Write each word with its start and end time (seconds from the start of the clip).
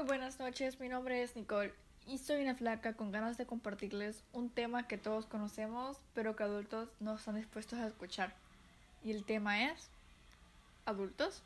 Muy 0.00 0.06
buenas 0.06 0.40
noches, 0.40 0.80
mi 0.80 0.88
nombre 0.88 1.22
es 1.22 1.36
Nicole 1.36 1.74
y 2.06 2.16
soy 2.16 2.40
una 2.40 2.54
flaca 2.54 2.94
con 2.94 3.12
ganas 3.12 3.36
de 3.36 3.44
compartirles 3.44 4.24
un 4.32 4.48
tema 4.48 4.88
que 4.88 4.96
todos 4.96 5.26
conocemos 5.26 5.98
pero 6.14 6.36
que 6.36 6.42
adultos 6.42 6.88
no 7.00 7.16
están 7.16 7.34
dispuestos 7.34 7.78
a 7.78 7.86
escuchar. 7.86 8.34
Y 9.04 9.10
el 9.10 9.26
tema 9.26 9.66
es 9.66 9.90
adultos. 10.86 11.42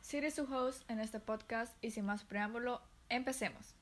Seré 0.00 0.32
su 0.32 0.42
host 0.52 0.82
en 0.90 0.98
este 0.98 1.20
podcast 1.20 1.72
y 1.84 1.92
sin 1.92 2.04
más 2.04 2.24
preámbulo, 2.24 2.82
empecemos. 3.08 3.76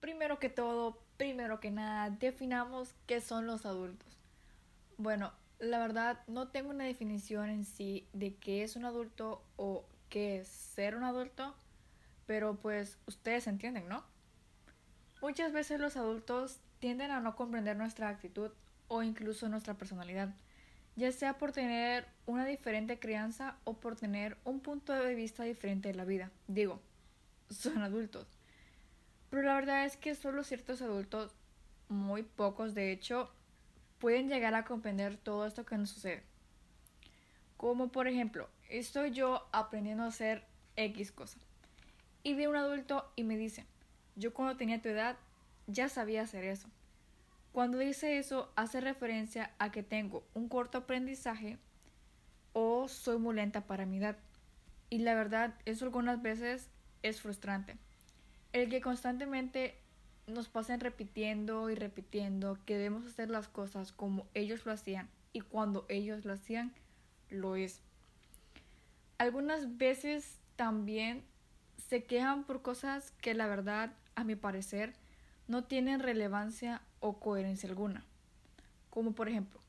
Primero 0.00 0.38
que 0.38 0.48
todo, 0.48 0.96
primero 1.18 1.60
que 1.60 1.70
nada, 1.70 2.08
definamos 2.08 2.94
qué 3.06 3.20
son 3.20 3.46
los 3.46 3.66
adultos. 3.66 4.16
Bueno, 4.96 5.32
la 5.60 5.78
verdad 5.78 6.20
no 6.26 6.48
tengo 6.48 6.70
una 6.70 6.84
definición 6.84 7.50
en 7.50 7.64
sí 7.64 8.08
de 8.12 8.34
qué 8.34 8.62
es 8.62 8.76
un 8.76 8.84
adulto 8.84 9.44
o 9.56 9.84
qué 10.08 10.38
es 10.38 10.48
ser 10.48 10.96
un 10.96 11.04
adulto, 11.04 11.54
pero 12.26 12.56
pues 12.56 12.98
ustedes 13.06 13.46
entienden, 13.46 13.88
¿no? 13.88 14.04
Muchas 15.20 15.52
veces 15.52 15.78
los 15.78 15.96
adultos 15.96 16.60
tienden 16.78 17.10
a 17.10 17.20
no 17.20 17.36
comprender 17.36 17.76
nuestra 17.76 18.08
actitud 18.08 18.50
o 18.88 19.02
incluso 19.02 19.48
nuestra 19.48 19.74
personalidad, 19.74 20.34
ya 20.96 21.12
sea 21.12 21.36
por 21.36 21.52
tener 21.52 22.06
una 22.26 22.46
diferente 22.46 22.98
crianza 22.98 23.56
o 23.64 23.74
por 23.74 23.96
tener 23.96 24.38
un 24.44 24.60
punto 24.60 24.92
de 24.94 25.14
vista 25.14 25.44
diferente 25.44 25.88
de 25.88 25.94
la 25.94 26.04
vida. 26.04 26.30
Digo, 26.48 26.80
son 27.50 27.82
adultos. 27.82 28.26
Pero 29.28 29.42
la 29.42 29.54
verdad 29.54 29.84
es 29.84 29.96
que 29.96 30.14
solo 30.14 30.42
ciertos 30.42 30.80
adultos, 30.82 31.32
muy 31.88 32.22
pocos 32.22 32.74
de 32.74 32.92
hecho, 32.92 33.30
pueden 34.00 34.28
llegar 34.28 34.54
a 34.54 34.64
comprender 34.64 35.16
todo 35.16 35.46
esto 35.46 35.64
que 35.64 35.78
nos 35.78 35.90
sucede. 35.90 36.22
Como 37.56 37.92
por 37.92 38.08
ejemplo, 38.08 38.48
estoy 38.68 39.12
yo 39.12 39.46
aprendiendo 39.52 40.02
a 40.02 40.08
hacer 40.08 40.44
X 40.76 41.12
cosa. 41.12 41.38
Y 42.22 42.34
vi 42.34 42.46
un 42.46 42.56
adulto 42.56 43.12
y 43.14 43.22
me 43.22 43.36
dice, 43.36 43.66
yo 44.16 44.34
cuando 44.34 44.56
tenía 44.56 44.82
tu 44.82 44.88
edad 44.88 45.16
ya 45.66 45.88
sabía 45.88 46.22
hacer 46.22 46.44
eso. 46.44 46.68
Cuando 47.52 47.78
dice 47.78 48.18
eso 48.18 48.50
hace 48.56 48.80
referencia 48.80 49.52
a 49.58 49.70
que 49.70 49.82
tengo 49.82 50.24
un 50.34 50.48
corto 50.48 50.78
aprendizaje 50.78 51.58
o 52.52 52.88
soy 52.88 53.18
muy 53.18 53.34
lenta 53.34 53.62
para 53.62 53.86
mi 53.86 53.98
edad. 53.98 54.16
Y 54.88 54.98
la 54.98 55.14
verdad, 55.14 55.54
eso 55.66 55.84
algunas 55.84 56.22
veces 56.22 56.68
es 57.02 57.20
frustrante. 57.20 57.76
El 58.52 58.68
que 58.68 58.80
constantemente 58.80 59.78
nos 60.32 60.48
pasen 60.48 60.80
repitiendo 60.80 61.70
y 61.70 61.74
repitiendo 61.74 62.58
que 62.64 62.76
debemos 62.76 63.06
hacer 63.06 63.30
las 63.30 63.48
cosas 63.48 63.92
como 63.92 64.26
ellos 64.34 64.66
lo 64.66 64.72
hacían 64.72 65.08
y 65.32 65.40
cuando 65.40 65.86
ellos 65.88 66.24
lo 66.24 66.32
hacían, 66.32 66.72
lo 67.28 67.56
es. 67.56 67.80
Algunas 69.18 69.76
veces 69.76 70.38
también 70.56 71.24
se 71.88 72.04
quejan 72.04 72.44
por 72.44 72.62
cosas 72.62 73.12
que 73.20 73.34
la 73.34 73.46
verdad, 73.46 73.92
a 74.14 74.24
mi 74.24 74.36
parecer, 74.36 74.94
no 75.48 75.64
tienen 75.64 76.00
relevancia 76.00 76.82
o 77.00 77.18
coherencia 77.18 77.68
alguna. 77.68 78.04
Como 78.90 79.12
por 79.12 79.28
ejemplo, 79.28 79.60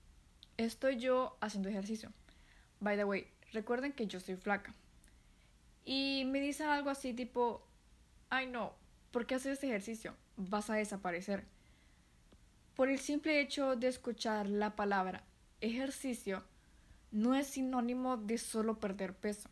estoy 0.58 0.98
yo 0.98 1.38
haciendo 1.42 1.70
ejercicio. 1.70 2.12
By 2.80 2.98
the 2.98 3.06
way, 3.06 3.28
recuerden 3.52 3.94
que 3.94 4.08
yo 4.08 4.20
soy 4.20 4.36
flaca. 4.36 4.74
Y 5.86 6.24
me 6.26 6.40
dicen 6.40 6.68
algo 6.68 6.90
así 6.90 7.14
tipo, 7.14 7.66
ay 8.30 8.48
no, 8.48 8.74
¿por 9.12 9.26
qué 9.26 9.36
haces 9.36 9.54
este 9.54 9.68
ejercicio? 9.68 10.16
vas 10.38 10.70
a 10.70 10.76
desaparecer. 10.76 11.46
Por 12.76 12.90
el 12.90 13.00
simple 13.00 13.40
hecho 13.42 13.76
de 13.76 13.88
escuchar 13.88 14.48
la 14.48 14.76
palabra 14.76 15.24
ejercicio, 15.60 16.44
no 17.12 17.36
es 17.36 17.48
sinónimo 17.48 18.18
de 18.18 18.38
solo 18.38 18.80
perder 18.80 19.14
peso. 19.14 19.50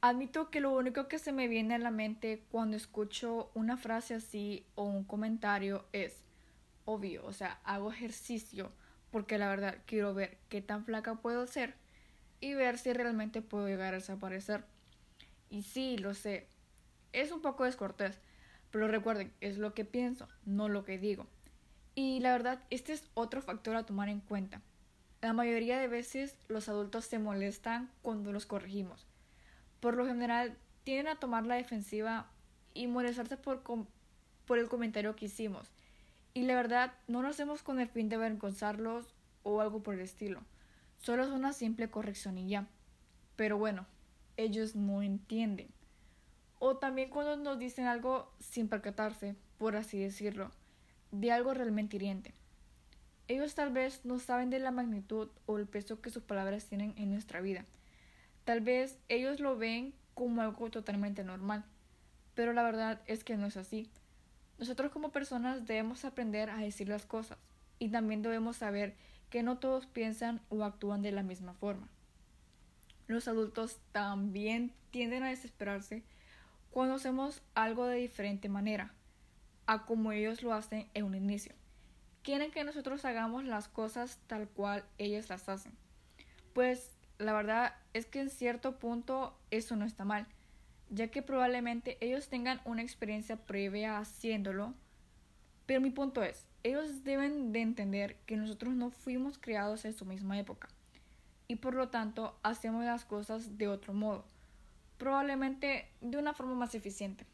Admito 0.00 0.50
que 0.50 0.60
lo 0.60 0.70
único 0.76 1.08
que 1.08 1.18
se 1.18 1.32
me 1.32 1.48
viene 1.48 1.74
a 1.74 1.78
la 1.78 1.90
mente 1.90 2.44
cuando 2.52 2.76
escucho 2.76 3.50
una 3.54 3.76
frase 3.76 4.14
así 4.14 4.64
o 4.76 4.84
un 4.84 5.02
comentario 5.02 5.86
es 5.92 6.22
obvio, 6.84 7.26
o 7.26 7.32
sea, 7.32 7.58
hago 7.64 7.90
ejercicio 7.90 8.70
porque 9.10 9.38
la 9.38 9.48
verdad 9.48 9.78
quiero 9.86 10.14
ver 10.14 10.38
qué 10.48 10.62
tan 10.62 10.84
flaca 10.84 11.16
puedo 11.16 11.46
ser 11.46 11.74
y 12.40 12.54
ver 12.54 12.78
si 12.78 12.92
realmente 12.92 13.42
puedo 13.42 13.66
llegar 13.66 13.94
a 13.94 13.98
desaparecer. 13.98 14.64
Y 15.50 15.62
sí, 15.62 15.98
lo 15.98 16.14
sé, 16.14 16.46
es 17.12 17.32
un 17.32 17.40
poco 17.40 17.64
descortés, 17.64 18.20
pero 18.70 18.88
recuerden, 18.88 19.32
es 19.40 19.58
lo 19.58 19.74
que 19.74 19.84
pienso, 19.84 20.28
no 20.44 20.68
lo 20.68 20.84
que 20.84 20.98
digo. 20.98 21.26
Y 21.94 22.20
la 22.20 22.32
verdad, 22.32 22.62
este 22.70 22.92
es 22.92 23.08
otro 23.14 23.42
factor 23.42 23.76
a 23.76 23.86
tomar 23.86 24.08
en 24.08 24.20
cuenta. 24.20 24.62
La 25.20 25.32
mayoría 25.32 25.78
de 25.80 25.88
veces 25.88 26.36
los 26.48 26.68
adultos 26.68 27.06
se 27.06 27.18
molestan 27.18 27.90
cuando 28.02 28.32
los 28.32 28.46
corregimos. 28.46 29.06
Por 29.80 29.96
lo 29.96 30.06
general, 30.06 30.56
tienden 30.84 31.08
a 31.08 31.18
tomar 31.18 31.44
la 31.44 31.56
defensiva 31.56 32.30
y 32.72 32.86
molestarse 32.86 33.36
por, 33.36 33.62
por 34.46 34.58
el 34.58 34.68
comentario 34.68 35.16
que 35.16 35.26
hicimos. 35.26 35.72
Y 36.34 36.42
la 36.42 36.54
verdad, 36.54 36.94
no 37.08 37.22
lo 37.22 37.28
hacemos 37.28 37.62
con 37.62 37.80
el 37.80 37.88
fin 37.88 38.08
de 38.08 38.16
avergonzarlos 38.16 39.14
o 39.42 39.60
algo 39.60 39.82
por 39.82 39.94
el 39.94 40.00
estilo. 40.00 40.42
Solo 40.98 41.24
es 41.24 41.30
una 41.30 41.52
simple 41.52 41.90
corrección 41.90 42.38
y 42.38 42.48
ya. 42.48 42.66
Pero 43.34 43.58
bueno, 43.58 43.86
ellos 44.36 44.76
no 44.76 45.02
entienden. 45.02 45.68
O 46.58 46.76
también 46.76 47.10
cuando 47.10 47.36
nos 47.36 47.58
dicen 47.58 47.86
algo 47.86 48.32
sin 48.40 48.68
percatarse, 48.68 49.36
por 49.58 49.76
así 49.76 49.98
decirlo, 49.98 50.50
de 51.12 51.32
algo 51.32 51.54
realmente 51.54 51.96
hiriente. 51.96 52.34
Ellos 53.28 53.54
tal 53.54 53.70
vez 53.70 54.04
no 54.04 54.18
saben 54.18 54.50
de 54.50 54.58
la 54.58 54.70
magnitud 54.70 55.28
o 55.46 55.58
el 55.58 55.66
peso 55.66 56.00
que 56.00 56.10
sus 56.10 56.22
palabras 56.22 56.64
tienen 56.66 56.94
en 56.96 57.10
nuestra 57.10 57.40
vida. 57.40 57.64
Tal 58.44 58.60
vez 58.60 58.98
ellos 59.08 59.40
lo 59.40 59.56
ven 59.56 59.94
como 60.14 60.40
algo 60.40 60.70
totalmente 60.70 61.22
normal, 61.22 61.64
pero 62.34 62.52
la 62.52 62.62
verdad 62.62 63.02
es 63.06 63.24
que 63.24 63.36
no 63.36 63.46
es 63.46 63.56
así. 63.56 63.90
Nosotros 64.58 64.90
como 64.90 65.12
personas 65.12 65.66
debemos 65.66 66.04
aprender 66.04 66.50
a 66.50 66.56
decir 66.56 66.88
las 66.88 67.04
cosas 67.04 67.38
y 67.78 67.90
también 67.90 68.22
debemos 68.22 68.56
saber 68.56 68.96
que 69.30 69.42
no 69.42 69.58
todos 69.58 69.86
piensan 69.86 70.40
o 70.48 70.64
actúan 70.64 71.02
de 71.02 71.12
la 71.12 71.22
misma 71.22 71.52
forma. 71.52 71.88
Los 73.06 73.28
adultos 73.28 73.78
también 73.92 74.72
tienden 74.90 75.22
a 75.22 75.28
desesperarse 75.28 76.02
cuando 76.78 76.94
hacemos 76.94 77.42
algo 77.56 77.86
de 77.86 77.96
diferente 77.96 78.48
manera 78.48 78.94
a 79.66 79.84
como 79.84 80.12
ellos 80.12 80.44
lo 80.44 80.54
hacen 80.54 80.86
en 80.94 81.06
un 81.06 81.16
inicio. 81.16 81.52
Quieren 82.22 82.52
que 82.52 82.62
nosotros 82.62 83.04
hagamos 83.04 83.42
las 83.42 83.66
cosas 83.66 84.20
tal 84.28 84.48
cual 84.48 84.84
ellos 84.96 85.28
las 85.28 85.48
hacen. 85.48 85.72
Pues 86.52 86.96
la 87.18 87.32
verdad 87.32 87.74
es 87.94 88.06
que 88.06 88.20
en 88.20 88.30
cierto 88.30 88.78
punto 88.78 89.36
eso 89.50 89.74
no 89.74 89.86
está 89.86 90.04
mal, 90.04 90.28
ya 90.88 91.08
que 91.08 91.20
probablemente 91.20 91.98
ellos 92.00 92.28
tengan 92.28 92.60
una 92.64 92.82
experiencia 92.82 93.34
previa 93.34 93.98
haciéndolo. 93.98 94.72
Pero 95.66 95.80
mi 95.80 95.90
punto 95.90 96.22
es, 96.22 96.46
ellos 96.62 97.02
deben 97.02 97.50
de 97.50 97.60
entender 97.60 98.14
que 98.24 98.36
nosotros 98.36 98.72
no 98.74 98.90
fuimos 98.90 99.36
criados 99.36 99.84
en 99.84 99.94
su 99.94 100.04
misma 100.04 100.38
época 100.38 100.68
y 101.48 101.56
por 101.56 101.74
lo 101.74 101.88
tanto 101.88 102.38
hacemos 102.44 102.84
las 102.84 103.04
cosas 103.04 103.58
de 103.58 103.66
otro 103.66 103.94
modo 103.94 104.24
probablemente 104.98 105.88
de 106.00 106.18
una 106.18 106.34
forma 106.34 106.54
más 106.54 106.74
eficiente. 106.74 107.24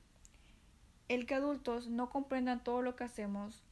El 1.08 1.26
que 1.26 1.34
adultos 1.34 1.88
no 1.88 2.10
comprendan 2.10 2.62
todo 2.62 2.82
lo 2.82 2.96
que 2.96 3.04
hacemos 3.04 3.62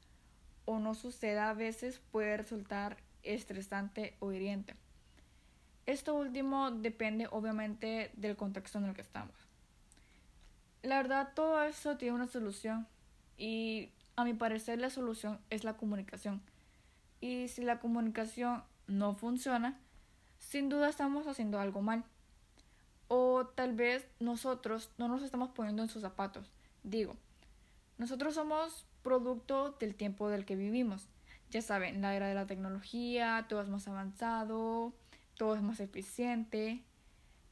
o 0.65 0.79
no 0.79 0.95
suceda 0.95 1.51
a 1.51 1.55
veces 1.55 2.01
puede 2.11 2.37
resultar 2.37 2.97
estresante 3.23 4.17
o 4.21 4.33
hiriente. 4.33 4.75
Esto 5.87 6.15
último 6.15 6.71
depende 6.71 7.27
obviamente 7.31 8.11
del 8.15 8.37
contexto 8.37 8.79
en 8.79 8.85
el 8.85 8.95
que 8.95 9.01
estamos. 9.01 9.35
La 10.83 10.97
verdad, 10.97 11.31
todo 11.35 11.63
eso 11.65 11.97
tiene 11.97 12.15
una 12.15 12.27
solución 12.27 12.87
y 13.37 13.91
a 14.17 14.25
mi 14.25 14.35
parecer 14.35 14.79
la 14.79 14.91
solución 14.91 15.41
es 15.51 15.65
la 15.65 15.77
comunicación. 15.77 16.41
Y 17.21 17.49
si 17.49 17.63
la 17.63 17.79
comunicación 17.79 18.63
no 18.87 19.15
funciona, 19.15 19.79
sin 20.39 20.69
duda 20.69 20.89
estamos 20.89 21.27
haciendo 21.27 21.59
algo 21.59 21.83
mal. 21.83 22.05
O 23.15 23.45
tal 23.45 23.75
vez 23.75 24.09
nosotros 24.21 24.91
no 24.97 25.07
nos 25.07 25.23
estamos 25.23 25.51
poniendo 25.51 25.83
en 25.83 25.91
sus 25.91 26.01
zapatos. 26.01 26.51
Digo, 26.83 27.15
nosotros 27.99 28.33
somos 28.33 28.87
producto 29.03 29.77
del 29.79 29.95
tiempo 29.95 30.31
del 30.31 30.47
que 30.47 30.57
vivimos. 30.57 31.11
Ya 31.51 31.61
saben, 31.61 32.01
la 32.01 32.15
era 32.15 32.27
de 32.27 32.35
la 32.35 32.47
tecnología, 32.47 33.45
todo 33.51 33.61
es 33.61 33.69
más 33.69 33.87
avanzado, 33.87 34.95
todo 35.37 35.55
es 35.55 35.61
más 35.61 35.79
eficiente, 35.81 36.81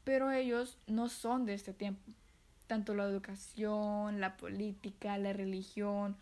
pero 0.03 0.31
ellos 0.31 0.79
no 0.87 1.11
son 1.11 1.45
de 1.45 1.53
este 1.53 1.75
tiempo. 1.75 2.11
Tanto 2.67 2.95
la 2.95 3.05
educación, 3.05 4.19
la 4.19 4.39
política, 4.39 5.19
la 5.19 5.35
religión 5.35 6.17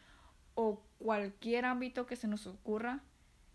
o 0.57 0.83
cualquier 0.99 1.65
ámbito 1.65 2.07
que 2.07 2.17
se 2.17 2.27
nos 2.27 2.49
ocurra 2.49 3.05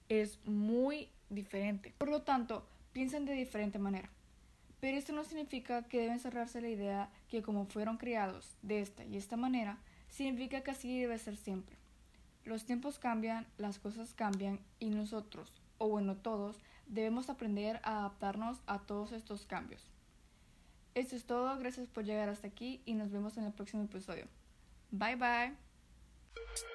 es 0.07 0.39
muy 0.45 1.09
diferente. 1.29 1.93
Por 1.97 2.07
lo 2.07 2.21
tanto, 2.21 2.65
piensen 2.93 3.25
de 3.25 3.33
diferente 3.33 3.79
manera. 3.79 4.09
Pero 4.83 4.97
esto 4.97 5.13
no 5.13 5.23
significa 5.23 5.83
que 5.83 6.01
deben 6.01 6.19
cerrarse 6.19 6.59
la 6.59 6.67
idea 6.67 7.09
que 7.29 7.41
como 7.41 7.67
fueron 7.67 7.95
criados 7.95 8.57
de 8.63 8.81
esta 8.81 9.05
y 9.05 9.15
esta 9.15 9.37
manera, 9.37 9.77
significa 10.09 10.59
que 10.59 10.71
así 10.71 10.99
debe 10.99 11.17
ser 11.19 11.37
siempre. 11.37 11.77
Los 12.43 12.65
tiempos 12.65 12.99
cambian, 12.99 13.47
las 13.57 13.79
cosas 13.79 14.13
cambian 14.13 14.59
y 14.79 14.89
nosotros, 14.89 15.61
o 15.77 15.87
bueno 15.87 16.17
todos, 16.17 16.59
debemos 16.85 17.29
aprender 17.29 17.79
a 17.83 17.99
adaptarnos 17.99 18.59
a 18.67 18.79
todos 18.79 19.13
estos 19.13 19.45
cambios. 19.45 19.89
Esto 20.95 21.15
es 21.15 21.23
todo, 21.23 21.57
gracias 21.59 21.87
por 21.87 22.03
llegar 22.03 22.27
hasta 22.27 22.47
aquí 22.47 22.81
y 22.83 22.95
nos 22.95 23.09
vemos 23.09 23.37
en 23.37 23.45
el 23.45 23.53
próximo 23.53 23.83
episodio. 23.83 24.27
Bye 24.91 25.15
bye. 25.15 26.72